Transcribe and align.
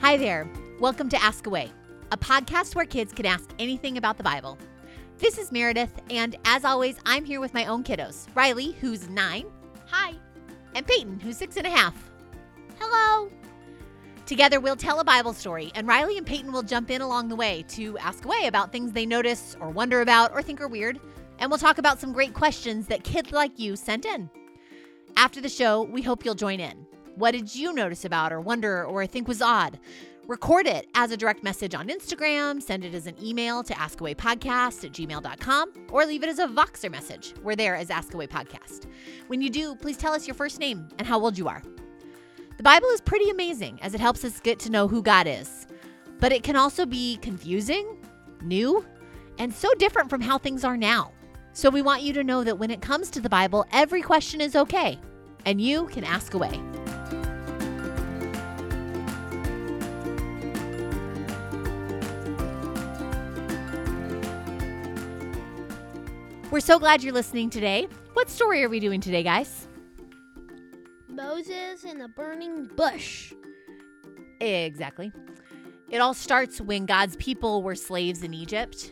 Hi 0.00 0.16
there. 0.16 0.48
Welcome 0.80 1.10
to 1.10 1.22
Ask 1.22 1.46
Away, 1.46 1.70
a 2.10 2.16
podcast 2.16 2.74
where 2.74 2.86
kids 2.86 3.12
can 3.12 3.26
ask 3.26 3.50
anything 3.58 3.98
about 3.98 4.16
the 4.16 4.22
Bible. 4.22 4.56
This 5.18 5.36
is 5.36 5.52
Meredith, 5.52 5.92
and 6.08 6.36
as 6.46 6.64
always, 6.64 6.96
I'm 7.04 7.22
here 7.22 7.38
with 7.38 7.52
my 7.52 7.66
own 7.66 7.84
kiddos 7.84 8.26
Riley, 8.34 8.72
who's 8.80 9.10
nine. 9.10 9.44
Hi. 9.88 10.14
And 10.74 10.86
Peyton, 10.86 11.20
who's 11.20 11.36
six 11.36 11.58
and 11.58 11.66
a 11.66 11.70
half. 11.70 12.10
Hello. 12.80 13.30
Together, 14.24 14.58
we'll 14.58 14.74
tell 14.74 15.00
a 15.00 15.04
Bible 15.04 15.34
story, 15.34 15.70
and 15.74 15.86
Riley 15.86 16.16
and 16.16 16.26
Peyton 16.26 16.50
will 16.50 16.62
jump 16.62 16.90
in 16.90 17.02
along 17.02 17.28
the 17.28 17.36
way 17.36 17.62
to 17.68 17.98
ask 17.98 18.24
away 18.24 18.46
about 18.46 18.72
things 18.72 18.92
they 18.92 19.06
notice 19.06 19.54
or 19.60 19.68
wonder 19.68 20.00
about 20.00 20.32
or 20.32 20.40
think 20.40 20.62
are 20.62 20.66
weird. 20.66 20.98
And 21.38 21.50
we'll 21.50 21.58
talk 21.58 21.76
about 21.76 22.00
some 22.00 22.14
great 22.14 22.32
questions 22.32 22.86
that 22.86 23.04
kids 23.04 23.32
like 23.32 23.58
you 23.58 23.76
sent 23.76 24.06
in. 24.06 24.30
After 25.18 25.42
the 25.42 25.48
show, 25.50 25.82
we 25.82 26.00
hope 26.00 26.24
you'll 26.24 26.34
join 26.34 26.58
in. 26.58 26.86
What 27.20 27.32
did 27.32 27.54
you 27.54 27.74
notice 27.74 28.06
about 28.06 28.32
or 28.32 28.40
wonder 28.40 28.82
or 28.82 29.06
think 29.06 29.28
was 29.28 29.42
odd? 29.42 29.78
Record 30.26 30.66
it 30.66 30.88
as 30.94 31.10
a 31.10 31.18
direct 31.18 31.44
message 31.44 31.74
on 31.74 31.88
Instagram, 31.88 32.62
send 32.62 32.82
it 32.82 32.94
as 32.94 33.06
an 33.06 33.14
email 33.22 33.62
to 33.62 33.74
askawaypodcast 33.74 34.84
at 34.84 34.92
gmail.com, 34.92 35.72
or 35.90 36.06
leave 36.06 36.22
it 36.22 36.30
as 36.30 36.38
a 36.38 36.46
Voxer 36.46 36.90
message. 36.90 37.34
We're 37.42 37.56
there 37.56 37.76
as 37.76 37.90
Ask 37.90 38.14
Away 38.14 38.26
Podcast. 38.26 38.86
When 39.26 39.42
you 39.42 39.50
do, 39.50 39.74
please 39.74 39.98
tell 39.98 40.14
us 40.14 40.26
your 40.26 40.32
first 40.32 40.60
name 40.60 40.88
and 40.96 41.06
how 41.06 41.20
old 41.20 41.36
you 41.36 41.46
are. 41.46 41.62
The 42.56 42.62
Bible 42.62 42.88
is 42.88 43.02
pretty 43.02 43.28
amazing 43.28 43.78
as 43.82 43.92
it 43.92 44.00
helps 44.00 44.24
us 44.24 44.40
get 44.40 44.58
to 44.60 44.70
know 44.70 44.88
who 44.88 45.02
God 45.02 45.26
is, 45.26 45.66
but 46.20 46.32
it 46.32 46.42
can 46.42 46.56
also 46.56 46.86
be 46.86 47.18
confusing, 47.18 47.98
new, 48.40 48.82
and 49.36 49.52
so 49.52 49.68
different 49.74 50.08
from 50.08 50.22
how 50.22 50.38
things 50.38 50.64
are 50.64 50.78
now. 50.78 51.12
So 51.52 51.68
we 51.68 51.82
want 51.82 52.00
you 52.00 52.14
to 52.14 52.24
know 52.24 52.44
that 52.44 52.58
when 52.58 52.70
it 52.70 52.80
comes 52.80 53.10
to 53.10 53.20
the 53.20 53.28
Bible, 53.28 53.66
every 53.72 54.00
question 54.00 54.40
is 54.40 54.56
okay, 54.56 54.98
and 55.44 55.60
you 55.60 55.84
can 55.88 56.04
ask 56.04 56.32
away. 56.32 56.58
We're 66.50 66.58
so 66.58 66.80
glad 66.80 67.04
you're 67.04 67.14
listening 67.14 67.48
today. 67.48 67.86
What 68.14 68.28
story 68.28 68.64
are 68.64 68.68
we 68.68 68.80
doing 68.80 69.00
today, 69.00 69.22
guys? 69.22 69.68
Moses 71.08 71.84
in 71.84 71.98
the 71.98 72.08
burning 72.08 72.64
bush. 72.74 73.32
Exactly. 74.40 75.12
It 75.90 75.98
all 75.98 76.12
starts 76.12 76.60
when 76.60 76.86
God's 76.86 77.14
people 77.16 77.62
were 77.62 77.76
slaves 77.76 78.24
in 78.24 78.34
Egypt, 78.34 78.90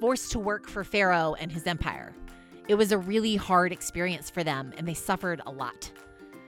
forced 0.00 0.32
to 0.32 0.38
work 0.38 0.66
for 0.66 0.82
Pharaoh 0.82 1.36
and 1.38 1.52
his 1.52 1.66
empire. 1.66 2.14
It 2.68 2.76
was 2.76 2.90
a 2.90 2.96
really 2.96 3.36
hard 3.36 3.70
experience 3.70 4.30
for 4.30 4.42
them, 4.42 4.72
and 4.78 4.88
they 4.88 4.94
suffered 4.94 5.42
a 5.44 5.50
lot. 5.50 5.92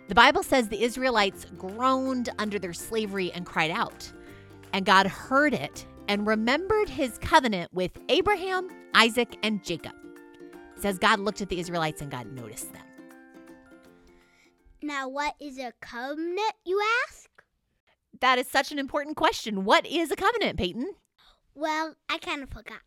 The 0.09 0.15
Bible 0.15 0.43
says 0.43 0.69
the 0.69 0.83
Israelites 0.83 1.45
groaned 1.59 2.31
under 2.39 2.59
their 2.59 2.73
slavery 2.73 3.31
and 3.33 3.45
cried 3.45 3.71
out. 3.71 4.11
And 4.73 4.87
God 4.87 5.07
heard 5.07 5.53
it 5.53 5.85
and 6.09 6.27
remembered 6.27 6.89
his 6.89 7.19
covenant 7.19 7.75
with 7.75 7.91
Abraham, 8.09 8.69
Isaac, 8.95 9.37
and 9.43 9.63
Jacob. 9.63 10.00
It 10.81 10.85
says 10.85 10.99
God 10.99 11.21
looked 11.21 11.43
at 11.43 11.51
the 11.51 11.61
Israelites 11.61 12.01
and 12.01 12.11
God 12.11 12.33
noticed 12.33 12.73
them. 12.73 12.83
Now, 14.83 15.11
what 15.11 15.35
is 15.39 15.59
a 15.59 15.75
covenant, 15.83 16.55
you 16.65 16.81
ask? 17.07 17.29
That 18.23 18.39
is 18.39 18.49
such 18.49 18.73
an 18.73 18.79
important 18.79 19.19
question. 19.19 19.67
What 19.67 19.87
is 19.87 20.11
a 20.11 20.17
covenant, 20.17 20.59
Peyton? 20.59 20.95
Well, 21.55 21.97
I 22.09 22.17
kind 22.17 22.43
of 22.43 22.49
forgot. 22.49 22.81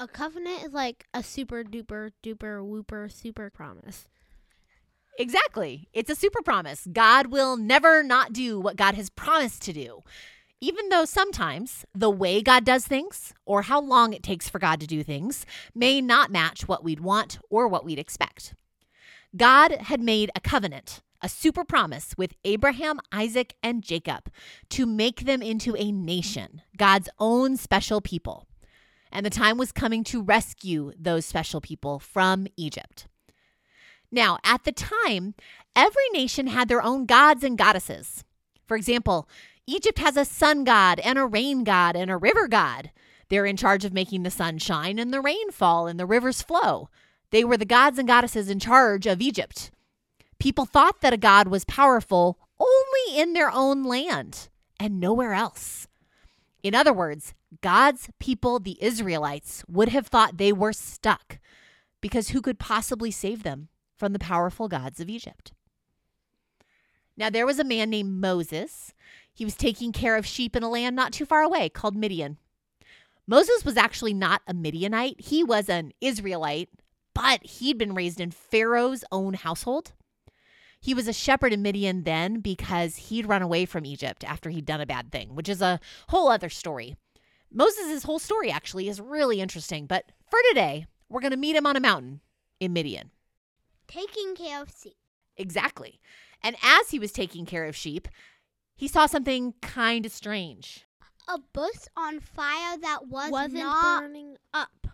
A 0.00 0.08
covenant 0.08 0.64
is 0.64 0.72
like 0.72 1.04
a 1.12 1.22
super 1.22 1.62
duper 1.62 2.12
duper 2.24 2.64
whooper 2.64 3.10
super 3.10 3.50
promise. 3.50 4.08
Exactly. 5.18 5.90
It's 5.92 6.08
a 6.08 6.16
super 6.16 6.40
promise. 6.40 6.88
God 6.90 7.26
will 7.26 7.58
never 7.58 8.02
not 8.02 8.32
do 8.32 8.58
what 8.58 8.76
God 8.76 8.94
has 8.94 9.10
promised 9.10 9.60
to 9.64 9.74
do. 9.74 10.04
Even 10.60 10.88
though 10.88 11.04
sometimes 11.04 11.84
the 11.94 12.10
way 12.10 12.42
God 12.42 12.64
does 12.64 12.86
things 12.86 13.32
or 13.44 13.62
how 13.62 13.80
long 13.80 14.12
it 14.12 14.24
takes 14.24 14.48
for 14.48 14.58
God 14.58 14.80
to 14.80 14.86
do 14.86 15.04
things 15.04 15.46
may 15.74 16.00
not 16.00 16.32
match 16.32 16.66
what 16.66 16.82
we'd 16.82 17.00
want 17.00 17.38
or 17.48 17.68
what 17.68 17.84
we'd 17.84 17.98
expect. 17.98 18.54
God 19.36 19.72
had 19.72 20.00
made 20.00 20.30
a 20.34 20.40
covenant, 20.40 21.00
a 21.22 21.28
super 21.28 21.64
promise 21.64 22.14
with 22.18 22.34
Abraham, 22.44 22.98
Isaac, 23.12 23.54
and 23.62 23.84
Jacob 23.84 24.30
to 24.70 24.84
make 24.84 25.26
them 25.26 25.42
into 25.42 25.76
a 25.76 25.92
nation, 25.92 26.62
God's 26.76 27.08
own 27.20 27.56
special 27.56 28.00
people. 28.00 28.48
And 29.12 29.24
the 29.24 29.30
time 29.30 29.58
was 29.58 29.70
coming 29.70 30.02
to 30.04 30.22
rescue 30.22 30.92
those 30.98 31.24
special 31.24 31.60
people 31.60 31.98
from 32.00 32.46
Egypt. 32.56 33.06
Now, 34.10 34.38
at 34.42 34.64
the 34.64 34.72
time, 34.72 35.34
every 35.76 36.08
nation 36.12 36.48
had 36.48 36.68
their 36.68 36.82
own 36.82 37.06
gods 37.06 37.44
and 37.44 37.56
goddesses. 37.56 38.24
For 38.66 38.76
example, 38.76 39.28
Egypt 39.68 39.98
has 39.98 40.16
a 40.16 40.24
sun 40.24 40.64
god 40.64 40.98
and 41.00 41.18
a 41.18 41.26
rain 41.26 41.62
god 41.62 41.94
and 41.94 42.10
a 42.10 42.16
river 42.16 42.48
god. 42.48 42.90
They're 43.28 43.44
in 43.44 43.58
charge 43.58 43.84
of 43.84 43.92
making 43.92 44.22
the 44.22 44.30
sun 44.30 44.56
shine 44.56 44.98
and 44.98 45.12
the 45.12 45.20
rain 45.20 45.50
fall 45.50 45.86
and 45.86 46.00
the 46.00 46.06
rivers 46.06 46.40
flow. 46.40 46.88
They 47.32 47.44
were 47.44 47.58
the 47.58 47.66
gods 47.66 47.98
and 47.98 48.08
goddesses 48.08 48.48
in 48.48 48.60
charge 48.60 49.06
of 49.06 49.20
Egypt. 49.20 49.70
People 50.38 50.64
thought 50.64 51.02
that 51.02 51.12
a 51.12 51.18
god 51.18 51.48
was 51.48 51.66
powerful 51.66 52.38
only 52.58 53.20
in 53.20 53.34
their 53.34 53.50
own 53.50 53.84
land 53.84 54.48
and 54.80 54.98
nowhere 54.98 55.34
else. 55.34 55.86
In 56.62 56.74
other 56.74 56.92
words, 56.94 57.34
God's 57.60 58.08
people, 58.18 58.60
the 58.60 58.82
Israelites, 58.82 59.64
would 59.68 59.90
have 59.90 60.06
thought 60.06 60.38
they 60.38 60.50
were 60.50 60.72
stuck 60.72 61.38
because 62.00 62.30
who 62.30 62.40
could 62.40 62.58
possibly 62.58 63.10
save 63.10 63.42
them 63.42 63.68
from 63.98 64.14
the 64.14 64.18
powerful 64.18 64.66
gods 64.66 64.98
of 64.98 65.10
Egypt? 65.10 65.52
Now, 67.18 67.28
there 67.28 67.44
was 67.44 67.58
a 67.58 67.64
man 67.64 67.90
named 67.90 68.12
Moses. 68.12 68.94
He 69.38 69.44
was 69.44 69.54
taking 69.54 69.92
care 69.92 70.16
of 70.16 70.26
sheep 70.26 70.56
in 70.56 70.64
a 70.64 70.68
land 70.68 70.96
not 70.96 71.12
too 71.12 71.24
far 71.24 71.42
away 71.42 71.68
called 71.68 71.94
Midian. 71.94 72.38
Moses 73.24 73.64
was 73.64 73.76
actually 73.76 74.12
not 74.12 74.42
a 74.48 74.52
Midianite, 74.52 75.20
he 75.20 75.44
was 75.44 75.68
an 75.68 75.92
Israelite, 76.00 76.70
but 77.14 77.46
he'd 77.46 77.78
been 77.78 77.94
raised 77.94 78.18
in 78.18 78.32
Pharaoh's 78.32 79.04
own 79.12 79.34
household. 79.34 79.92
He 80.80 80.92
was 80.92 81.06
a 81.06 81.12
shepherd 81.12 81.52
in 81.52 81.62
Midian 81.62 82.02
then 82.02 82.40
because 82.40 82.96
he'd 82.96 83.26
run 83.26 83.40
away 83.40 83.64
from 83.64 83.86
Egypt 83.86 84.24
after 84.24 84.50
he'd 84.50 84.66
done 84.66 84.80
a 84.80 84.86
bad 84.86 85.12
thing, 85.12 85.36
which 85.36 85.48
is 85.48 85.62
a 85.62 85.78
whole 86.08 86.28
other 86.28 86.48
story. 86.48 86.96
Moses' 87.48 88.02
whole 88.02 88.18
story 88.18 88.50
actually 88.50 88.88
is 88.88 89.00
really 89.00 89.40
interesting, 89.40 89.86
but 89.86 90.10
for 90.28 90.40
today, 90.48 90.86
we're 91.08 91.20
going 91.20 91.30
to 91.30 91.36
meet 91.36 91.54
him 91.54 91.64
on 91.64 91.76
a 91.76 91.80
mountain 91.80 92.22
in 92.58 92.72
Midian. 92.72 93.12
Taking 93.86 94.34
care 94.34 94.60
of 94.62 94.74
sheep. 94.82 94.96
Exactly. 95.36 96.00
And 96.42 96.56
as 96.60 96.90
he 96.90 96.98
was 96.98 97.12
taking 97.12 97.46
care 97.46 97.66
of 97.66 97.76
sheep, 97.76 98.08
he 98.78 98.86
saw 98.86 99.06
something 99.06 99.54
kind 99.60 100.06
of 100.06 100.12
strange. 100.12 100.86
A 101.26 101.38
bush 101.52 101.88
on 101.96 102.20
fire 102.20 102.78
that 102.80 103.08
was 103.08 103.32
wasn't 103.32 103.54
not 103.54 104.02
burning 104.02 104.36
up. 104.54 104.86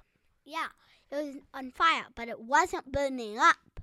Yeah, 0.42 0.68
it 1.12 1.16
was 1.16 1.34
on 1.52 1.70
fire, 1.70 2.06
but 2.16 2.28
it 2.28 2.40
wasn't 2.40 2.90
burning 2.90 3.38
up. 3.38 3.80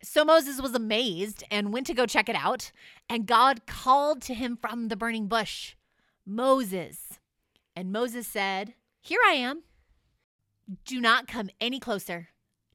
So 0.00 0.24
Moses 0.24 0.62
was 0.62 0.76
amazed 0.76 1.42
and 1.50 1.72
went 1.72 1.88
to 1.88 1.94
go 1.94 2.06
check 2.06 2.28
it 2.28 2.36
out. 2.36 2.70
And 3.10 3.26
God 3.26 3.66
called 3.66 4.22
to 4.22 4.34
him 4.34 4.56
from 4.56 4.86
the 4.88 4.96
burning 4.96 5.26
bush, 5.26 5.74
Moses. 6.24 7.18
And 7.74 7.90
Moses 7.90 8.28
said, 8.28 8.74
Here 9.00 9.20
I 9.26 9.32
am. 9.32 9.64
Do 10.84 11.00
not 11.00 11.26
come 11.26 11.50
any 11.60 11.80
closer. 11.80 12.28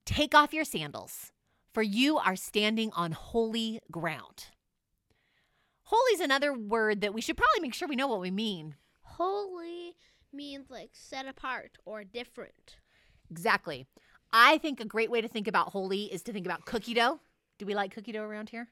Take 0.06 0.36
off 0.36 0.54
your 0.54 0.66
sandals, 0.66 1.32
for 1.74 1.82
you 1.82 2.18
are 2.18 2.36
standing 2.36 2.92
on 2.94 3.14
holy 3.14 3.80
ground. 3.90 4.48
Holy 5.90 6.14
is 6.16 6.20
another 6.20 6.54
word 6.54 7.00
that 7.00 7.14
we 7.14 7.22
should 7.22 7.38
probably 7.38 7.62
make 7.62 7.74
sure 7.74 7.88
we 7.88 7.96
know 7.96 8.10
what 8.10 8.20
we 8.20 8.30
mean. 8.30 8.76
Holy 9.04 9.96
means 10.34 10.70
like 10.70 10.90
set 10.92 11.26
apart 11.26 11.78
or 11.86 12.04
different. 12.04 12.76
Exactly. 13.32 13.88
I 14.34 14.58
think 14.58 14.82
a 14.82 14.86
great 14.86 15.10
way 15.10 15.22
to 15.22 15.30
think 15.30 15.48
about 15.48 15.70
holy 15.70 16.04
is 16.04 16.24
to 16.24 16.34
think 16.34 16.46
about 16.46 16.66
cookie 16.66 16.94
dough. 16.94 17.22
Do 17.58 17.66
we 17.66 17.74
like 17.74 17.94
cookie 17.94 18.12
dough 18.12 18.24
around 18.24 18.50
here? 18.50 18.68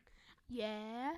Yeah. 0.50 1.13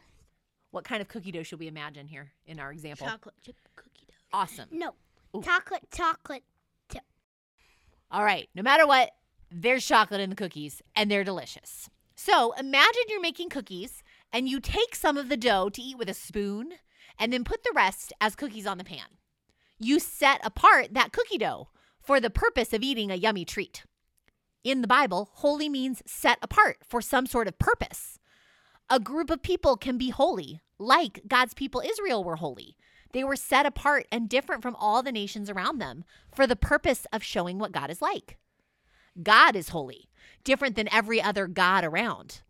What 0.69 0.83
kind 0.83 1.01
of 1.01 1.07
cookie 1.07 1.31
dough 1.31 1.41
should 1.41 1.57
we 1.57 1.67
imagine 1.67 2.05
here 2.05 2.31
in 2.45 2.59
our 2.59 2.71
example? 2.71 3.07
Chocolate 3.07 3.35
chip 3.43 3.55
cookie 3.75 4.05
dough. 4.07 4.37
Awesome. 4.37 4.69
No, 4.71 4.93
Ooh. 5.35 5.41
chocolate, 5.41 5.87
chocolate. 5.91 6.43
All 8.11 8.23
right. 8.23 8.47
No 8.53 8.61
matter 8.61 8.85
what, 8.85 9.09
there's 9.49 9.83
chocolate 9.83 10.21
in 10.21 10.29
the 10.29 10.35
cookies 10.35 10.83
and 10.95 11.09
they're 11.09 11.23
delicious. 11.23 11.89
So 12.15 12.53
imagine 12.53 13.03
you're 13.09 13.19
making 13.19 13.49
cookies 13.49 14.03
and 14.31 14.47
you 14.47 14.59
take 14.59 14.95
some 14.95 15.17
of 15.17 15.29
the 15.29 15.37
dough 15.37 15.69
to 15.69 15.81
eat 15.81 15.97
with 15.97 16.09
a 16.09 16.13
spoon 16.13 16.73
and 17.19 17.33
then 17.33 17.43
put 17.43 17.63
the 17.63 17.73
rest 17.75 18.13
as 18.21 18.35
cookies 18.35 18.67
on 18.67 18.77
the 18.77 18.83
pan. 18.83 19.17
You 19.79 19.99
set 19.99 20.39
apart 20.43 20.93
that 20.93 21.11
cookie 21.11 21.37
dough 21.37 21.69
for 22.01 22.19
the 22.19 22.29
purpose 22.29 22.73
of 22.73 22.83
eating 22.83 23.11
a 23.11 23.15
yummy 23.15 23.45
treat. 23.45 23.83
In 24.63 24.81
the 24.81 24.87
Bible, 24.87 25.29
holy 25.33 25.69
means 25.69 26.01
set 26.05 26.37
apart 26.41 26.77
for 26.87 27.01
some 27.01 27.25
sort 27.25 27.47
of 27.47 27.59
purpose. 27.59 28.19
A 28.89 28.99
group 28.99 29.29
of 29.29 29.41
people 29.41 29.77
can 29.77 29.97
be 29.97 30.09
holy, 30.09 30.61
like 30.79 31.21
God's 31.27 31.53
people 31.53 31.81
Israel 31.85 32.23
were 32.23 32.37
holy. 32.37 32.77
They 33.13 33.23
were 33.23 33.35
set 33.35 33.65
apart 33.65 34.07
and 34.11 34.29
different 34.29 34.61
from 34.61 34.75
all 34.75 35.03
the 35.03 35.11
nations 35.11 35.49
around 35.49 35.79
them 35.79 36.03
for 36.33 36.45
the 36.45 36.55
purpose 36.55 37.05
of 37.11 37.23
showing 37.23 37.59
what 37.59 37.71
God 37.71 37.89
is 37.89 38.01
like. 38.01 38.37
God 39.21 39.55
is 39.55 39.69
holy, 39.69 40.09
different 40.43 40.75
than 40.75 40.91
every 40.93 41.21
other 41.21 41.47
God 41.47 41.83
around. 41.83 42.41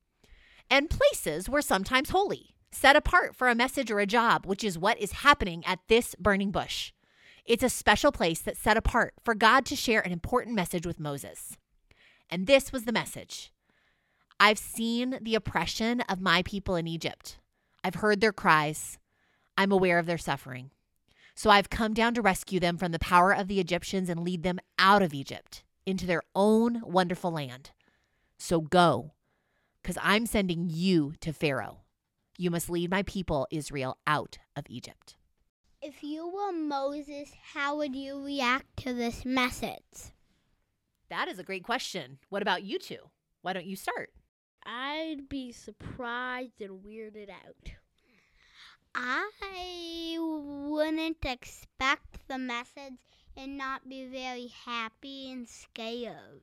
And 0.70 0.90
places 0.90 1.50
were 1.50 1.62
sometimes 1.62 2.10
holy. 2.10 2.54
set 2.72 2.96
apart 2.96 3.36
for 3.36 3.48
a 3.48 3.56
message 3.56 3.90
or 3.90 4.00
a 4.00 4.06
job, 4.06 4.46
which 4.46 4.64
is 4.64 4.78
what 4.78 5.00
is 5.00 5.12
happening 5.24 5.66
at 5.66 5.80
this 5.88 6.16
burning 6.20 6.52
bush. 6.52 6.92
It's 7.46 7.64
a 7.64 7.70
special 7.70 8.12
place 8.12 8.40
that's 8.40 8.60
set 8.60 8.78
apart 8.78 9.14
for 9.24 9.34
God 9.34 9.66
to 9.68 9.76
share 9.76 10.02
an 10.02 10.12
important 10.12 10.56
message 10.56 10.86
with 10.86 11.00
Moses. 11.00 11.58
And 12.30 12.46
this 12.46 12.72
was 12.72 12.84
the 12.84 12.92
message 12.92 13.52
I've 14.40 14.60
seen 14.60 15.18
the 15.22 15.36
oppression 15.36 16.02
of 16.02 16.22
my 16.22 16.44
people 16.44 16.76
in 16.76 16.88
Egypt. 16.88 17.40
I've 17.84 17.96
heard 17.96 18.22
their 18.22 18.34
cries. 18.34 19.00
I'm 19.58 19.72
aware 19.72 19.98
of 19.98 20.06
their 20.06 20.18
suffering. 20.18 20.70
So 21.34 21.50
I've 21.50 21.70
come 21.70 21.94
down 21.94 22.14
to 22.16 22.22
rescue 22.22 22.60
them 22.60 22.78
from 22.78 22.92
the 22.92 23.00
power 23.00 23.32
of 23.32 23.48
the 23.48 23.60
Egyptians 23.60 24.10
and 24.10 24.20
lead 24.24 24.44
them 24.44 24.60
out 24.78 25.02
of 25.02 25.14
Egypt 25.14 25.64
into 25.86 26.06
their 26.06 26.24
own 26.36 26.82
wonderful 26.84 27.32
land. 27.32 27.72
So 28.38 28.60
go, 28.62 29.14
because 29.88 30.04
I'm 30.04 30.26
sending 30.26 30.68
you 30.70 31.14
to 31.22 31.32
Pharaoh. 31.32 31.78
You 32.38 32.52
must 32.52 32.70
lead 32.70 32.92
my 32.92 33.04
people, 33.04 33.48
Israel, 33.50 33.98
out 34.06 34.38
of 34.54 34.66
Egypt. 34.68 35.16
If 35.82 36.04
you 36.04 36.28
were 36.28 36.52
Moses, 36.52 37.30
how 37.54 37.78
would 37.78 37.96
you 37.96 38.22
react 38.22 38.66
to 38.84 38.94
this 38.94 39.24
message? 39.24 40.12
That 41.10 41.30
is 41.30 41.40
a 41.40 41.44
great 41.44 41.64
question. 41.64 42.18
What 42.28 42.42
about 42.42 42.64
you 42.64 42.80
two? 42.80 42.98
Why 43.44 43.54
don't 43.54 43.66
you 43.66 43.78
start? 43.78 44.10
I'd 44.66 45.30
be 45.30 45.54
surprised 45.54 46.60
and 46.60 46.84
weirded 46.84 47.30
out. 47.30 47.72
I 48.94 50.18
wouldn't 50.20 51.24
expect 51.24 52.28
the 52.28 52.38
message 52.38 53.00
and 53.38 53.58
not 53.58 53.88
be 53.88 54.06
very 54.08 54.48
happy 54.66 55.32
and 55.32 55.48
scared. 55.48 56.42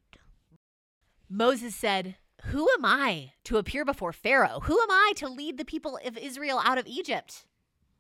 Moses 1.29 1.75
said, 1.75 2.17
Who 2.49 2.69
am 2.79 2.85
I 2.85 3.33
to 3.45 3.57
appear 3.57 3.85
before 3.85 4.13
Pharaoh? 4.13 4.61
Who 4.65 4.81
am 4.81 4.91
I 4.91 5.13
to 5.17 5.29
lead 5.29 5.59
the 5.59 5.65
people 5.65 5.99
of 6.05 6.19
Israel 6.19 6.61
out 6.63 6.79
of 6.79 6.87
Egypt? 6.87 7.47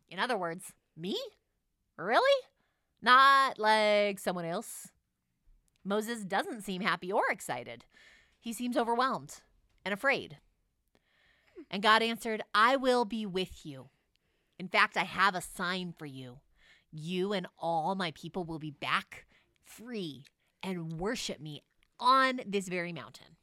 In 0.09 0.19
other 0.19 0.37
words, 0.37 0.73
me? 0.97 1.17
Really? 1.97 2.43
Not 3.01 3.59
like 3.59 4.19
someone 4.19 4.45
else. 4.45 4.89
Moses 5.85 6.25
doesn't 6.25 6.63
seem 6.63 6.83
happy 6.83 7.11
or 7.11 7.31
excited. 7.31 7.85
He 8.39 8.53
seems 8.53 8.77
overwhelmed 8.77 9.41
and 9.85 9.93
afraid. 9.93 10.39
And 11.71 11.83
God 11.83 12.03
answered, 12.03 12.43
I 12.55 12.77
will 12.77 13.05
be 13.05 13.27
with 13.27 13.65
you. 13.65 13.89
In 14.59 14.69
fact, 14.69 14.97
I 14.97 15.05
have 15.05 15.35
a 15.35 15.41
sign 15.41 15.95
for 15.99 16.07
you. 16.07 16.39
You 16.93 17.33
and 17.33 17.47
all 17.59 17.95
my 17.95 18.13
people 18.13 18.45
will 18.45 18.59
be 18.59 18.71
back 18.71 19.27
free 19.65 20.25
and 20.63 20.99
worship 21.01 21.41
me 21.41 21.63
on 21.99 22.41
this 22.47 22.69
very 22.69 22.93
mountain. 22.93 23.37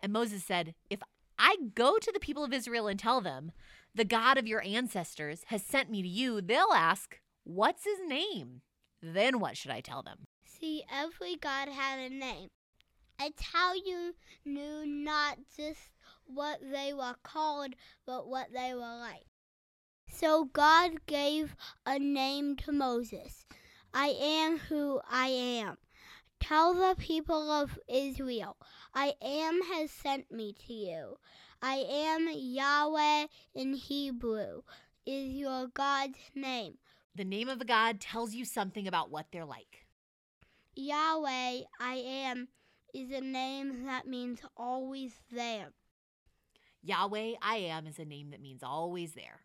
And 0.00 0.12
Moses 0.12 0.44
said, 0.44 0.74
If 0.90 1.00
I 1.38 1.56
go 1.74 1.98
to 1.98 2.12
the 2.12 2.20
people 2.20 2.44
of 2.44 2.52
Israel 2.52 2.88
and 2.88 2.98
tell 2.98 3.20
them, 3.20 3.52
the 3.94 4.04
God 4.04 4.38
of 4.38 4.46
your 4.46 4.62
ancestors 4.64 5.44
has 5.46 5.62
sent 5.62 5.90
me 5.90 6.02
to 6.02 6.08
you, 6.08 6.40
they'll 6.40 6.72
ask, 6.74 7.20
What's 7.44 7.84
his 7.84 7.98
name? 8.06 8.62
Then 9.02 9.40
what 9.40 9.56
should 9.56 9.70
I 9.70 9.80
tell 9.80 10.02
them? 10.02 10.26
See, 10.44 10.82
every 10.92 11.36
God 11.36 11.68
had 11.68 11.98
a 11.98 12.08
name. 12.08 12.48
It's 13.20 13.42
how 13.52 13.74
you 13.74 14.14
knew 14.44 14.86
not 14.86 15.38
just 15.56 15.90
what 16.26 16.60
they 16.60 16.92
were 16.92 17.16
called, 17.22 17.74
but 18.06 18.28
what 18.28 18.52
they 18.52 18.74
were 18.74 18.80
like. 18.80 19.26
So 20.08 20.46
God 20.46 21.06
gave 21.06 21.54
a 21.84 21.98
name 21.98 22.56
to 22.56 22.72
Moses 22.72 23.44
I 23.92 24.08
am 24.08 24.58
who 24.58 25.00
I 25.10 25.28
am. 25.28 25.78
Tell 26.40 26.74
the 26.74 26.94
people 26.98 27.50
of 27.50 27.78
Israel, 27.88 28.56
I 28.94 29.14
am 29.20 29.60
has 29.62 29.90
sent 29.90 30.30
me 30.30 30.54
to 30.66 30.72
you. 30.72 31.18
I 31.60 31.84
am 31.90 32.28
Yahweh 32.32 33.26
in 33.54 33.74
Hebrew, 33.74 34.62
is 35.04 35.32
your 35.32 35.66
God's 35.68 36.18
name. 36.34 36.78
The 37.14 37.24
name 37.24 37.48
of 37.48 37.60
a 37.60 37.64
God 37.64 38.00
tells 38.00 38.34
you 38.34 38.44
something 38.44 38.86
about 38.86 39.10
what 39.10 39.26
they're 39.32 39.44
like. 39.44 39.86
Yahweh, 40.76 41.62
I 41.80 41.94
am, 41.94 42.48
is 42.94 43.10
a 43.10 43.20
name 43.20 43.84
that 43.86 44.06
means 44.06 44.40
always 44.56 45.14
there. 45.32 45.72
Yahweh, 46.82 47.34
I 47.42 47.56
am, 47.56 47.86
is 47.86 47.98
a 47.98 48.04
name 48.04 48.30
that 48.30 48.40
means 48.40 48.62
always 48.62 49.14
there. 49.14 49.42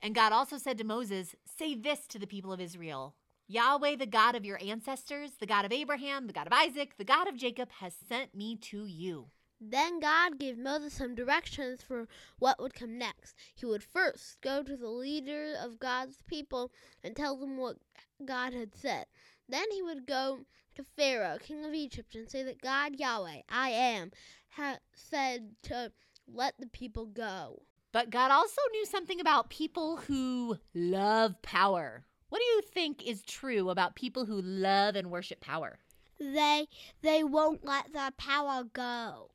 And 0.00 0.14
God 0.14 0.32
also 0.32 0.56
said 0.56 0.78
to 0.78 0.84
Moses, 0.84 1.34
Say 1.44 1.74
this 1.74 2.06
to 2.08 2.18
the 2.18 2.26
people 2.26 2.52
of 2.52 2.60
Israel 2.60 3.14
Yahweh, 3.48 3.96
the 3.96 4.06
God 4.06 4.34
of 4.34 4.44
your 4.44 4.58
ancestors, 4.62 5.32
the 5.38 5.46
God 5.46 5.64
of 5.64 5.72
Abraham, 5.72 6.26
the 6.26 6.32
God 6.32 6.46
of 6.46 6.52
Isaac, 6.52 6.96
the 6.98 7.04
God 7.04 7.28
of 7.28 7.36
Jacob, 7.36 7.70
has 7.80 7.94
sent 8.08 8.34
me 8.34 8.56
to 8.56 8.86
you. 8.86 9.26
Then 9.60 10.00
God 10.00 10.38
gave 10.38 10.58
Moses 10.58 10.94
some 10.94 11.14
directions 11.14 11.80
for 11.80 12.08
what 12.38 12.60
would 12.60 12.74
come 12.74 12.98
next. 12.98 13.34
He 13.54 13.64
would 13.64 13.82
first 13.82 14.40
go 14.42 14.62
to 14.62 14.76
the 14.76 14.88
leader 14.88 15.54
of 15.62 15.78
God's 15.78 16.22
people 16.26 16.72
and 17.02 17.16
tell 17.16 17.36
them 17.36 17.56
what 17.56 17.76
God 18.24 18.52
had 18.52 18.74
said. 18.74 19.06
Then 19.48 19.64
he 19.72 19.82
would 19.82 20.06
go 20.06 20.40
to 20.74 20.84
Pharaoh, 20.96 21.38
king 21.38 21.64
of 21.64 21.72
Egypt, 21.72 22.14
and 22.14 22.28
say 22.28 22.42
that 22.42 22.60
God, 22.60 22.96
Yahweh, 22.96 23.42
I 23.48 23.70
am, 23.70 24.10
had 24.50 24.80
said 24.92 25.52
to 25.64 25.92
let 26.26 26.54
the 26.58 26.66
people 26.66 27.06
go. 27.06 27.62
But 27.92 28.10
God 28.10 28.30
also 28.30 28.60
knew 28.72 28.84
something 28.84 29.20
about 29.20 29.48
people 29.48 29.96
who 29.96 30.58
love 30.74 31.40
power. 31.40 32.04
What 32.28 32.40
do 32.40 32.44
you 32.44 32.62
think 32.62 33.06
is 33.06 33.22
true 33.22 33.70
about 33.70 33.94
people 33.94 34.26
who 34.26 34.40
love 34.40 34.96
and 34.96 35.10
worship 35.10 35.40
power? 35.40 35.78
They 36.18 36.66
they 37.02 37.22
won't 37.22 37.64
let 37.64 37.92
the 37.92 38.12
power 38.16 38.64
go. 38.64 39.30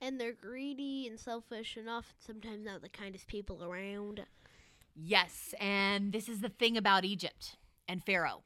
And 0.00 0.20
they're 0.20 0.32
greedy 0.32 1.06
and 1.06 1.20
selfish 1.20 1.76
and 1.76 1.88
often 1.88 2.16
sometimes 2.18 2.64
not 2.64 2.82
the 2.82 2.88
kindest 2.88 3.28
people 3.28 3.62
around. 3.62 4.24
Yes, 4.94 5.54
and 5.60 6.12
this 6.12 6.28
is 6.28 6.40
the 6.40 6.48
thing 6.48 6.76
about 6.76 7.04
Egypt 7.04 7.56
and 7.88 8.04
Pharaoh. 8.04 8.42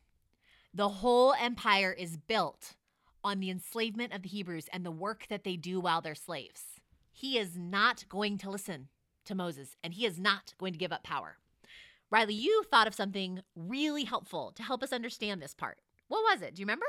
The 0.75 0.89
whole 0.89 1.33
empire 1.33 1.93
is 1.93 2.19
built 2.19 2.75
on 3.25 3.41
the 3.41 3.51
enslavement 3.51 4.13
of 4.13 4.23
the 4.23 4.29
Hebrews 4.29 4.69
and 4.73 4.85
the 4.85 4.91
work 4.91 5.27
that 5.29 5.43
they 5.43 5.57
do 5.57 5.81
while 5.81 6.03
they're 6.03 6.15
slaves. 6.15 6.81
He 7.11 7.39
is 7.39 7.57
not 7.57 8.05
going 8.11 8.37
to 8.39 8.51
listen 8.51 8.89
to 9.25 9.35
Moses, 9.35 9.77
and 9.83 9.95
he 9.95 10.05
is 10.05 10.21
not 10.21 10.55
going 10.59 10.73
to 10.75 10.79
give 10.79 10.93
up 10.93 11.03
power. 11.03 11.39
Riley, 12.11 12.35
you 12.35 12.63
thought 12.71 12.87
of 12.87 12.95
something 12.95 13.41
really 13.55 14.05
helpful 14.05 14.53
to 14.55 14.63
help 14.63 14.83
us 14.83 14.93
understand 14.93 15.43
this 15.43 15.55
part. 15.55 15.79
What 16.09 16.23
was 16.23 16.43
it? 16.43 16.55
Do 16.55 16.61
you 16.61 16.67
remember? 16.67 16.87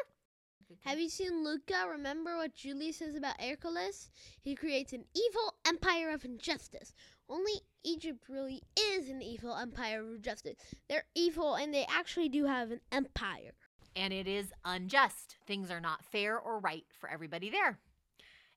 Have 0.82 1.00
you 1.00 1.10
seen 1.10 1.44
Luca? 1.44 1.86
Remember 1.90 2.36
what 2.36 2.54
Julius 2.54 2.98
says 2.98 3.16
about 3.16 3.40
Hercules? 3.42 4.10
He 4.42 4.54
creates 4.54 4.94
an 4.94 5.06
evil 5.16 5.56
empire 5.66 6.12
of 6.12 6.26
injustice. 6.26 6.94
Only 7.30 7.54
Egypt 7.84 8.26
really 8.30 8.62
is 8.78 9.10
an 9.10 9.22
evil 9.22 9.56
empire 9.56 10.02
of 10.02 10.22
justice. 10.22 10.56
They're 10.90 11.06
evil 11.16 11.56
and 11.56 11.74
they 11.74 11.86
actually 11.90 12.30
do 12.30 12.46
have 12.46 12.72
an 12.72 12.82
empire. 12.92 13.54
And 13.96 14.14
it 14.14 14.28
is 14.28 14.52
unjust. 14.66 15.38
Things 15.48 15.72
are 15.72 15.82
not 15.82 16.06
fair 16.06 16.38
or 16.38 16.60
right 16.60 16.86
for 17.00 17.10
everybody 17.10 17.50
there. 17.50 17.80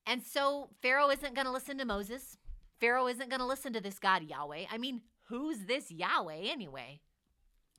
And 0.07 0.23
so 0.23 0.69
Pharaoh 0.83 1.11
isn't 1.11 1.35
going 1.35 1.47
to 1.47 1.52
listen 1.52 1.79
to 1.79 1.85
Moses. 1.85 2.37
Pharaoh 2.81 3.07
isn't 3.07 3.31
going 3.31 3.40
to 3.40 3.47
listen 3.47 3.73
to 3.73 3.81
this 3.81 3.99
God 3.99 4.25
Yahweh. 4.25 4.64
I 4.71 4.79
mean, 4.79 5.02
who's 5.31 5.61
this 5.67 5.91
Yahweh 5.91 6.51
anyway? 6.51 7.01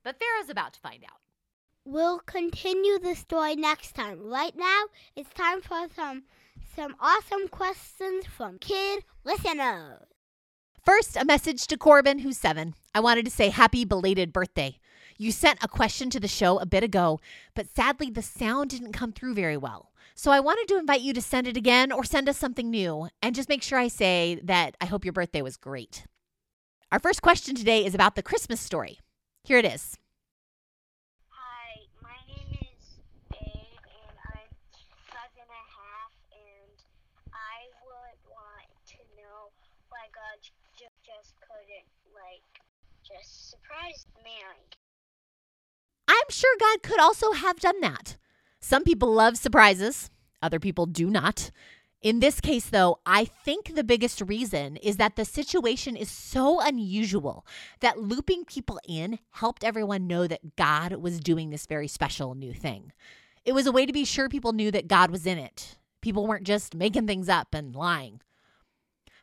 But 0.03 0.17
Pharaoh's 0.17 0.49
about 0.49 0.73
to 0.73 0.79
find 0.79 1.03
out. 1.03 1.19
We'll 1.85 2.19
continue 2.19 2.97
the 2.97 3.15
story 3.15 3.55
next 3.55 3.93
time. 3.93 4.19
Right 4.23 4.55
now, 4.55 4.83
it's 5.15 5.29
time 5.33 5.61
for 5.61 5.87
some 5.95 6.23
some 6.75 6.95
awesome 6.99 7.47
questions 7.49 8.25
from 8.25 8.57
kid 8.57 9.03
listeners. 9.23 10.03
First, 10.85 11.17
a 11.17 11.25
message 11.25 11.67
to 11.67 11.77
Corbin, 11.77 12.19
who's 12.19 12.37
seven. 12.37 12.73
I 12.95 13.01
wanted 13.01 13.25
to 13.25 13.31
say 13.31 13.49
happy 13.49 13.83
belated 13.85 14.31
birthday. 14.31 14.79
You 15.17 15.31
sent 15.31 15.63
a 15.63 15.67
question 15.67 16.09
to 16.11 16.19
the 16.19 16.27
show 16.27 16.57
a 16.57 16.65
bit 16.65 16.83
ago, 16.83 17.19
but 17.53 17.67
sadly 17.75 18.09
the 18.09 18.21
sound 18.21 18.69
didn't 18.71 18.93
come 18.93 19.11
through 19.11 19.35
very 19.35 19.57
well. 19.57 19.91
So 20.15 20.31
I 20.31 20.39
wanted 20.39 20.67
to 20.69 20.79
invite 20.79 21.01
you 21.01 21.13
to 21.13 21.21
send 21.21 21.47
it 21.47 21.57
again 21.57 21.91
or 21.91 22.03
send 22.03 22.29
us 22.29 22.37
something 22.37 22.69
new 22.69 23.09
and 23.21 23.35
just 23.35 23.49
make 23.49 23.61
sure 23.61 23.77
I 23.77 23.87
say 23.87 24.39
that 24.43 24.75
I 24.79 24.85
hope 24.85 25.05
your 25.05 25.13
birthday 25.13 25.41
was 25.41 25.57
great. 25.57 26.05
Our 26.91 26.99
first 26.99 27.21
question 27.21 27.55
today 27.55 27.85
is 27.85 27.95
about 27.95 28.15
the 28.15 28.23
Christmas 28.23 28.59
story. 28.59 28.99
Here 29.45 29.57
it 29.57 29.63
is. 29.63 29.97
Hi, 31.29 31.87
my 32.03 32.19
name 32.27 32.51
is 32.51 32.99
Babe, 33.31 33.79
and 33.87 34.17
I'm 34.35 34.51
five 35.07 35.31
and 35.39 35.47
a 35.47 35.63
half, 35.71 36.11
and 36.35 36.75
I 37.31 37.71
would 37.87 38.19
want 38.27 38.67
to 38.87 38.97
know 39.15 39.55
why 39.87 40.11
God 40.13 40.43
j- 40.43 40.85
just 40.99 41.35
couldn't, 41.39 41.87
like, 42.13 42.43
just 43.07 43.51
surprise 43.51 44.05
Mary. 44.21 44.67
I'm 46.09 46.29
sure 46.29 46.53
God 46.59 46.83
could 46.83 46.99
also 46.99 47.31
have 47.31 47.61
done 47.61 47.79
that. 47.79 48.17
Some 48.59 48.83
people 48.83 49.13
love 49.13 49.37
surprises, 49.37 50.09
other 50.41 50.59
people 50.59 50.85
do 50.87 51.09
not. 51.09 51.51
In 52.01 52.19
this 52.19 52.41
case, 52.41 52.65
though, 52.65 52.99
I 53.05 53.25
think 53.25 53.75
the 53.75 53.83
biggest 53.83 54.21
reason 54.21 54.77
is 54.77 54.97
that 54.97 55.15
the 55.15 55.25
situation 55.25 55.95
is 55.95 56.09
so 56.09 56.59
unusual 56.59 57.45
that 57.79 57.99
looping 58.01 58.45
people 58.45 58.79
in 58.87 59.19
helped 59.31 59.63
everyone 59.63 60.07
know 60.07 60.25
that 60.27 60.55
God 60.55 60.93
was 60.93 61.19
doing 61.19 61.51
this 61.51 61.67
very 61.67 61.87
special 61.87 62.33
new 62.33 62.53
thing. 62.53 62.91
It 63.45 63.53
was 63.53 63.67
a 63.67 63.71
way 63.71 63.85
to 63.85 63.93
be 63.93 64.05
sure 64.05 64.29
people 64.29 64.53
knew 64.53 64.71
that 64.71 64.87
God 64.87 65.11
was 65.11 65.27
in 65.27 65.37
it. 65.37 65.77
People 66.01 66.25
weren't 66.25 66.47
just 66.47 66.73
making 66.75 67.05
things 67.05 67.29
up 67.29 67.53
and 67.53 67.75
lying. 67.75 68.21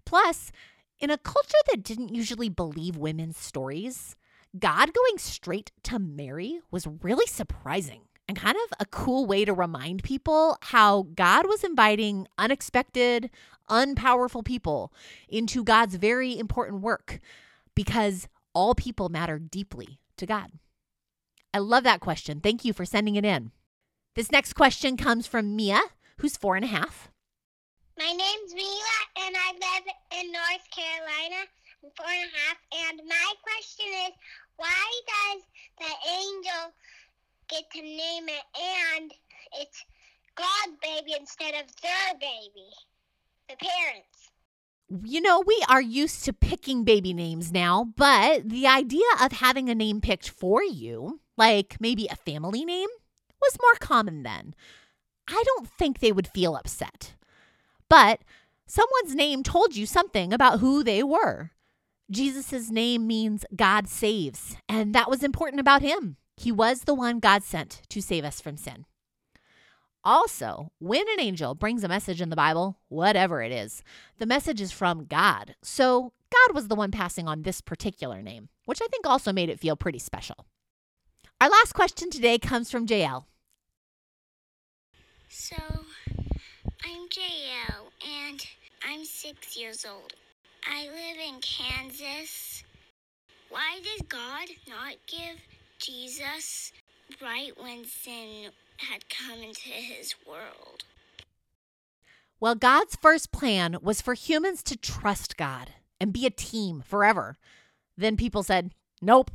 Plus, 0.05 0.53
In 1.01 1.11
a 1.11 1.19
culture 1.19 1.59
that 1.69 1.85
didn't 1.85 2.13
usually 2.13 2.49
believe 2.49 2.97
women's 2.97 3.39
stories, 3.39 4.17
God 4.59 4.93
going 4.93 5.19
straight 5.19 5.71
to 5.85 6.01
Mary 6.01 6.59
was 6.73 6.89
really 7.03 7.27
surprising 7.27 8.08
and 8.29 8.37
kind 8.37 8.57
of 8.57 8.77
a 8.79 8.87
cool 8.87 9.27
way 9.27 9.45
to 9.45 9.55
remind 9.55 10.03
people 10.03 10.59
how 10.61 11.07
God 11.15 11.47
was 11.47 11.65
inviting 11.65 12.29
unexpected, 12.37 13.31
unpowerful 13.71 14.45
people 14.45 14.93
into 15.29 15.65
God's 15.65 15.95
very 15.95 16.39
important 16.39 16.83
work 16.83 17.21
because 17.75 18.29
all 18.55 18.75
people 18.75 19.09
matter 19.09 19.39
deeply 19.39 19.99
to 20.19 20.27
God. 20.27 20.53
I 21.55 21.59
love 21.59 21.85
that 21.85 22.01
question. 22.01 22.41
Thank 22.41 22.65
you 22.65 22.73
for 22.73 22.85
sending 22.85 23.17
it 23.17 23.25
in. 23.25 23.53
This 24.15 24.31
next 24.31 24.53
question 24.53 24.97
comes 24.97 25.27
from 25.27 25.57
Mia, 25.57 25.81
who's 26.19 26.37
four 26.37 26.57
and 26.57 26.65
a 26.65 26.69
half. 26.69 27.11
My 27.99 28.13
name's 28.13 28.55
Mila, 28.55 28.99
and 29.27 29.35
I 29.37 29.53
live 29.53 29.87
in 30.21 30.31
North 30.33 30.67
Carolina. 30.71 31.47
I'm 31.83 31.91
four 31.97 32.07
and 32.07 32.31
a 32.31 32.39
half, 32.39 32.59
and 32.91 33.01
my 33.09 33.33
question 33.43 33.87
is, 34.07 34.13
why 34.57 34.91
does 35.07 35.43
the 35.79 36.11
angel 36.11 36.75
get 37.49 37.71
to 37.73 37.83
name 37.83 38.29
it 38.29 38.45
and 38.99 39.13
it's 39.61 39.85
God's 40.37 40.79
baby 40.83 41.15
instead 41.19 41.55
of 41.55 41.67
their 41.83 42.15
baby, 42.21 42.71
the 43.49 43.57
parents? 43.57 44.31
You 45.05 45.21
know, 45.21 45.43
we 45.47 45.63
are 45.69 45.83
used 45.83 46.25
to 46.25 46.33
picking 46.33 46.85
baby 46.85 47.13
names 47.13 47.53
now, 47.53 47.93
but 47.97 48.49
the 48.49 48.67
idea 48.67 49.05
of 49.21 49.33
having 49.33 49.69
a 49.69 49.75
name 49.75 50.01
picked 50.01 50.31
for 50.31 50.63
you, 50.63 51.21
like 51.37 51.77
maybe 51.81 52.07
a 52.07 52.17
family 52.17 52.65
name, 52.65 52.89
was 53.41 53.59
more 53.61 53.75
common 53.81 54.23
then. 54.23 54.55
I 55.29 55.43
don't 55.45 55.69
think 55.69 55.99
they 55.99 56.13
would 56.13 56.29
feel 56.29 56.57
upset. 56.57 57.15
But 57.91 58.21
someone's 58.67 59.15
name 59.15 59.43
told 59.43 59.77
you 59.77 59.87
something 59.87 60.33
about 60.33 60.61
who 60.61 60.83
they 60.83 61.03
were. 61.03 61.53
Jesus' 62.11 62.71
name 62.71 63.07
means 63.07 63.45
God 63.55 63.89
saves, 63.89 64.57
and 64.69 64.95
that 64.95 65.11
was 65.11 65.23
important 65.23 65.61
about 65.61 65.83
him. 65.83 66.17
He 66.39 66.53
was 66.53 66.83
the 66.83 66.95
one 66.95 67.19
God 67.19 67.43
sent 67.43 67.83
to 67.89 68.01
save 68.01 68.25
us 68.25 68.41
from 68.41 68.57
sin. 68.57 68.87
Also, 70.05 70.71
when 70.79 71.05
an 71.09 71.21
angel 71.21 71.57
brings 71.57 71.83
a 71.83 71.89
message 71.89 72.21
in 72.21 72.31
the 72.31 72.37
Bible, 72.37 72.79
whatever 72.89 73.43
it 73.43 73.51
is, 73.51 73.83
the 74.19 74.25
message 74.25 74.61
is 74.61 74.71
from 74.71 75.07
God. 75.07 75.57
So 75.63 76.13
God 76.31 76.55
was 76.55 76.69
the 76.69 76.77
one 76.77 76.93
passing 76.93 77.27
on 77.27 77.43
this 77.43 77.61
particular 77.61 78.23
name, 78.23 78.51
which 78.67 78.81
I 78.81 78.87
think 78.87 79.05
also 79.05 79.33
made 79.33 79.49
it 79.49 79.59
feel 79.59 79.75
pretty 79.75 79.99
special. 79.99 80.47
Our 81.41 81.49
last 81.49 81.73
question 81.73 82.09
today 82.09 82.39
comes 82.39 82.71
from 82.71 82.87
JL. 82.87 83.25
So, 85.29 85.57
I'm 86.85 87.09
JL, 87.09 88.29
and 88.29 88.47
I'm 88.89 89.05
six 89.05 89.57
years 89.57 89.85
old. 89.85 90.15
I 90.71 90.85
live 90.85 91.19
in 91.29 91.41
Kansas. 91.41 92.63
Why 93.51 93.81
did 93.83 94.09
God 94.09 94.49
not 94.69 94.95
give 95.09 95.37
Jesus 95.89 96.73
right 97.23 97.53
when 97.59 97.85
sin 97.87 98.51
had 98.77 99.09
come 99.09 99.41
into 99.41 99.71
his 99.71 100.15
world? 100.27 100.85
Well, 102.41 102.55
God's 102.55 102.95
first 102.95 103.33
plan 103.33 103.79
was 103.81 104.03
for 104.03 104.13
humans 104.13 104.63
to 104.65 104.77
trust 104.77 105.39
God 105.39 105.73
and 105.99 106.13
be 106.13 106.27
a 106.27 106.31
team 106.31 106.83
forever. 106.87 107.37
Then 107.97 108.19
people 108.19 108.43
said, 108.43 108.73
nope. 109.01 109.31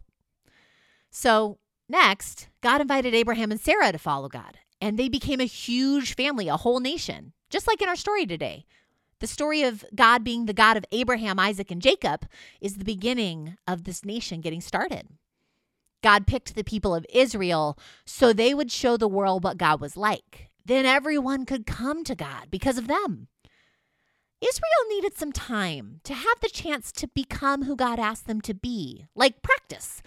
So, 1.10 1.58
next, 1.90 2.50
God 2.62 2.82
invited 2.82 3.16
Abraham 3.16 3.52
and 3.52 3.60
Sarah 3.60 3.92
to 3.92 3.98
follow 3.98 4.30
God, 4.30 4.60
and 4.80 4.98
they 4.98 5.10
became 5.10 5.42
a 5.42 5.46
huge 5.46 6.16
family, 6.16 6.48
a 6.50 6.58
whole 6.58 6.80
nation, 6.80 7.34
just 7.50 7.68
like 7.68 7.82
in 7.82 7.90
our 7.90 7.96
story 7.96 8.28
today. 8.28 8.66
The 9.20 9.28
story 9.28 9.64
of 9.64 9.84
God 9.96 10.24
being 10.24 10.46
the 10.46 10.54
God 10.54 10.78
of 10.78 10.86
Abraham, 10.92 11.40
Isaac, 11.40 11.72
and 11.72 11.82
Jacob 11.82 12.28
is 12.62 12.78
the 12.78 12.86
beginning 12.86 13.58
of 13.68 13.86
this 13.86 14.06
nation 14.06 14.42
getting 14.42 14.62
started. 14.62 15.08
God 16.04 16.28
picked 16.28 16.54
the 16.54 16.64
people 16.64 16.94
of 16.94 17.06
Israel 17.10 17.80
so 18.06 18.32
they 18.32 18.54
would 18.54 18.72
show 18.72 18.98
the 18.98 19.08
world 19.08 19.44
what 19.44 19.58
God 19.58 19.82
was 19.82 19.98
like. 19.98 20.50
Then 20.66 20.86
everyone 20.86 21.46
could 21.46 21.66
come 21.66 22.04
to 22.04 22.14
God 22.14 22.48
because 22.52 22.78
of 22.78 22.88
them. 22.88 23.30
Israel 24.42 24.90
needed 24.90 25.18
some 25.18 25.32
time 25.32 26.02
to 26.04 26.14
have 26.14 26.40
the 26.42 26.50
chance 26.50 26.92
to 26.92 27.08
become 27.08 27.64
who 27.64 27.78
God 27.78 27.98
asked 27.98 28.28
them 28.28 28.42
to 28.42 28.54
be, 28.54 29.06
like 29.16 29.42
practice. 29.42 30.02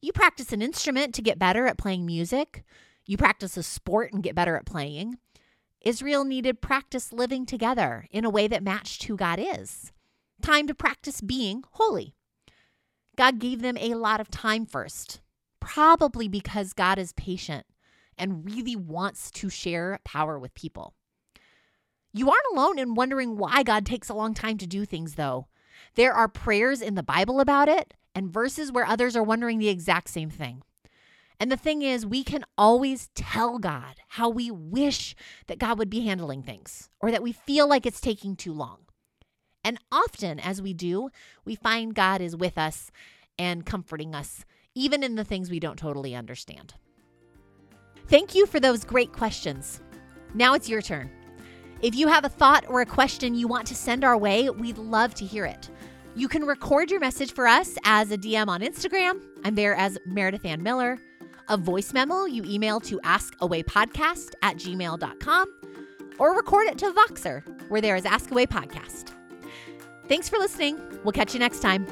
You 0.00 0.12
practice 0.12 0.52
an 0.52 0.62
instrument 0.62 1.14
to 1.14 1.22
get 1.22 1.38
better 1.38 1.66
at 1.66 1.76
playing 1.76 2.06
music, 2.06 2.64
you 3.04 3.16
practice 3.16 3.56
a 3.56 3.62
sport 3.62 4.12
and 4.12 4.22
get 4.22 4.34
better 4.34 4.56
at 4.56 4.66
playing. 4.66 5.18
Israel 5.82 6.24
needed 6.24 6.62
practice 6.62 7.12
living 7.12 7.46
together 7.46 8.06
in 8.10 8.24
a 8.24 8.30
way 8.30 8.48
that 8.48 8.62
matched 8.62 9.04
who 9.04 9.16
God 9.16 9.38
is. 9.38 9.92
Time 10.42 10.66
to 10.66 10.74
practice 10.74 11.20
being 11.20 11.62
holy. 11.72 12.14
God 13.16 13.38
gave 13.38 13.62
them 13.62 13.76
a 13.78 13.94
lot 13.94 14.20
of 14.20 14.30
time 14.30 14.66
first, 14.66 15.20
probably 15.66 16.28
because 16.28 16.72
God 16.72 16.96
is 16.96 17.12
patient 17.12 17.66
and 18.16 18.44
really 18.44 18.76
wants 18.76 19.30
to 19.32 19.50
share 19.50 19.98
power 20.04 20.38
with 20.38 20.54
people. 20.54 20.94
You 22.12 22.30
aren't 22.30 22.46
alone 22.52 22.78
in 22.78 22.94
wondering 22.94 23.36
why 23.36 23.64
God 23.64 23.84
takes 23.84 24.08
a 24.08 24.14
long 24.14 24.32
time 24.32 24.58
to 24.58 24.66
do 24.66 24.84
things, 24.84 25.16
though. 25.16 25.48
There 25.96 26.14
are 26.14 26.28
prayers 26.28 26.80
in 26.80 26.94
the 26.94 27.02
Bible 27.02 27.40
about 27.40 27.68
it 27.68 27.94
and 28.14 28.32
verses 28.32 28.70
where 28.70 28.86
others 28.86 29.16
are 29.16 29.22
wondering 29.22 29.58
the 29.58 29.68
exact 29.68 30.08
same 30.08 30.30
thing. 30.30 30.62
And 31.38 31.50
the 31.50 31.56
thing 31.56 31.82
is, 31.82 32.06
we 32.06 32.22
can 32.22 32.44
always 32.56 33.10
tell 33.14 33.58
God 33.58 33.96
how 34.10 34.30
we 34.30 34.50
wish 34.50 35.14
that 35.48 35.58
God 35.58 35.78
would 35.78 35.90
be 35.90 36.06
handling 36.06 36.42
things 36.42 36.88
or 37.00 37.10
that 37.10 37.22
we 37.22 37.32
feel 37.32 37.68
like 37.68 37.84
it's 37.84 38.00
taking 38.00 38.36
too 38.36 38.52
long. 38.52 38.86
And 39.64 39.78
often, 39.90 40.38
as 40.38 40.62
we 40.62 40.72
do, 40.72 41.10
we 41.44 41.56
find 41.56 41.94
God 41.94 42.20
is 42.20 42.36
with 42.36 42.56
us 42.56 42.90
and 43.36 43.66
comforting 43.66 44.14
us, 44.14 44.44
even 44.76 45.02
in 45.02 45.16
the 45.16 45.24
things 45.24 45.50
we 45.50 45.58
don't 45.58 45.78
totally 45.78 46.14
understand. 46.14 46.74
Thank 48.06 48.36
you 48.36 48.46
for 48.46 48.60
those 48.60 48.84
great 48.84 49.12
questions. 49.12 49.80
Now 50.34 50.54
it's 50.54 50.68
your 50.68 50.82
turn. 50.82 51.10
If 51.82 51.94
you 51.94 52.06
have 52.08 52.24
a 52.24 52.28
thought 52.28 52.64
or 52.68 52.82
a 52.82 52.86
question 52.86 53.34
you 53.34 53.48
want 53.48 53.66
to 53.66 53.74
send 53.74 54.04
our 54.04 54.16
way, 54.16 54.48
we'd 54.48 54.78
love 54.78 55.14
to 55.14 55.24
hear 55.24 55.44
it. 55.44 55.68
You 56.14 56.28
can 56.28 56.44
record 56.44 56.90
your 56.90 57.00
message 57.00 57.32
for 57.32 57.46
us 57.46 57.76
as 57.84 58.10
a 58.10 58.18
DM 58.18 58.48
on 58.48 58.60
Instagram. 58.60 59.20
I'm 59.44 59.54
there 59.54 59.74
as 59.74 59.98
Meredith 60.06 60.44
Anne 60.44 60.62
Miller. 60.62 60.98
A 61.48 61.56
voice 61.56 61.92
memo 61.92 62.24
you 62.24 62.42
email 62.44 62.80
to 62.80 62.98
askawaypodcast 63.00 64.34
at 64.42 64.56
gmail.com 64.56 65.46
or 66.18 66.34
record 66.34 66.68
it 66.68 66.78
to 66.78 66.90
Voxer, 66.92 67.42
where 67.68 67.80
there 67.80 67.96
is 67.96 68.04
Ask 68.04 68.30
Away 68.30 68.46
Podcast. 68.46 69.12
Thanks 70.08 70.28
for 70.28 70.38
listening. 70.38 70.80
We'll 71.04 71.12
catch 71.12 71.34
you 71.34 71.40
next 71.40 71.60
time. 71.60 71.86